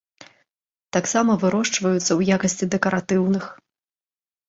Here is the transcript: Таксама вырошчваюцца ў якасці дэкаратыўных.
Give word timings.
Таксама 0.97 1.35
вырошчваюцца 1.45 2.01
ў 2.19 2.39
якасці 2.39 2.71
дэкаратыўных. 2.75 3.43